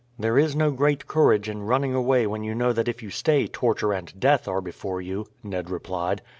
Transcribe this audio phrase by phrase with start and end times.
[0.17, 3.45] "There is no great courage in running away when you know that if you stay
[3.45, 6.23] torture and death are before you," Ned replied.